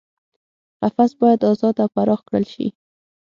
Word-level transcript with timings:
قفس 0.81 1.15
باید 1.21 1.41
ازاد 1.51 1.75
او 1.83 1.89
پراخ 1.95 2.19
کړل 2.27 2.45
شي. 2.53 2.67